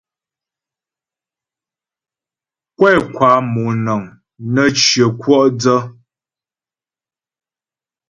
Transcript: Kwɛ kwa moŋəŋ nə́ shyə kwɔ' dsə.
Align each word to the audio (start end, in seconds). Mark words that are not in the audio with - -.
Kwɛ 2.77 2.91
kwa 3.15 3.31
moŋəŋ 3.53 4.01
nə́ 4.53 4.67
shyə 4.83 5.05
kwɔ' 5.19 5.39
dsə. 5.59 5.75